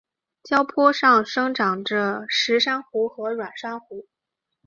[0.43, 4.07] 礁坡上生长着石珊瑚和软珊瑚。